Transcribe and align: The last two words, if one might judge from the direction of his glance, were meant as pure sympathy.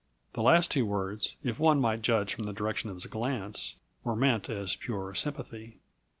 The 0.33 0.41
last 0.41 0.71
two 0.71 0.83
words, 0.83 1.37
if 1.43 1.59
one 1.59 1.79
might 1.79 2.01
judge 2.01 2.33
from 2.33 2.45
the 2.45 2.53
direction 2.53 2.89
of 2.89 2.95
his 2.95 3.05
glance, 3.05 3.75
were 4.03 4.15
meant 4.15 4.49
as 4.49 4.75
pure 4.75 5.13
sympathy. 5.13 5.77